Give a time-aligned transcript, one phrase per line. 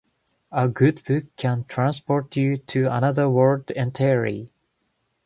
[0.51, 4.51] A good book can transport you to another world entirely.